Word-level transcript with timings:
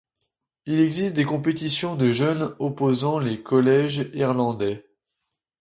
Il 0.65 0.79
existe 0.79 1.15
des 1.15 1.25
compétitions 1.25 1.93
de 1.95 2.11
jeunes 2.11 2.55
opposant 2.57 3.19
les 3.19 3.43
Colleges 3.43 4.09
irlandais. 4.15 4.83